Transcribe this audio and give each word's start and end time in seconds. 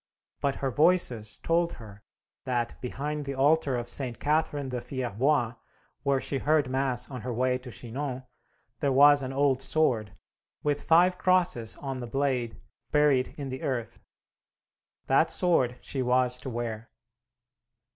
But 0.39 0.55
her 0.55 0.71
Voices 0.71 1.37
told 1.37 1.73
her 1.73 2.01
that, 2.45 2.81
behind 2.81 3.23
the 3.23 3.35
altar 3.35 3.75
of 3.75 3.87
St. 3.87 4.19
Catherine 4.19 4.69
de 4.69 4.81
Fierbois, 4.81 5.53
where 6.01 6.19
she 6.19 6.39
heard 6.39 6.67
mass 6.71 7.07
on 7.11 7.21
her 7.21 7.31
way 7.31 7.59
to 7.59 7.69
Chinori, 7.69 8.25
there 8.79 8.91
was 8.91 9.21
an 9.21 9.31
old 9.31 9.61
sword, 9.61 10.15
with 10.63 10.81
five 10.81 11.19
crosses 11.19 11.75
on 11.75 11.99
the 11.99 12.07
blade, 12.07 12.59
buried 12.89 13.35
in 13.37 13.49
the 13.49 13.61
earth. 13.61 13.99
That 15.05 15.29
sword 15.29 15.77
she 15.81 16.01
was 16.01 16.39
to 16.39 16.49
wear. 16.49 16.89